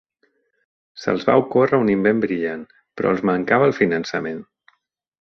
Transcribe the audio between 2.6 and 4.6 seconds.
però els mancava el finançament.